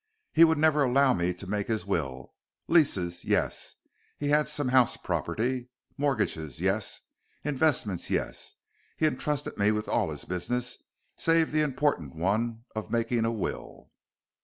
He 0.33 0.43
would 0.43 0.57
never 0.57 0.81
allow 0.81 1.13
me 1.13 1.31
to 1.35 1.45
make 1.45 1.67
his 1.67 1.85
will. 1.85 2.33
Leases 2.67 3.23
yes 3.23 3.75
he 4.17 4.29
has 4.29 4.51
some 4.51 4.69
house 4.69 4.97
property 4.97 5.69
mortgages 5.95 6.59
yes 6.59 7.01
investments 7.43 8.09
yes 8.09 8.55
he 8.97 9.05
entrusted 9.05 9.59
me 9.59 9.69
with 9.71 9.87
all 9.87 10.09
his 10.09 10.25
business 10.25 10.79
save 11.17 11.51
the 11.51 11.61
important 11.61 12.15
one 12.15 12.63
of 12.75 12.89
making 12.89 13.25
a 13.25 13.31
will. 13.31 13.91